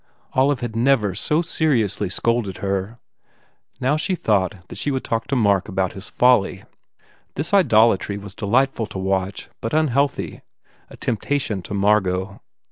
[0.33, 2.97] Olive had never so seriously scolded her.
[3.79, 6.63] Now she thought that she should talk to Mark about his folly.
[7.35, 10.41] This idolatry was delight ful to watch but unhealthy,
[10.89, 12.41] a temptation to Margot.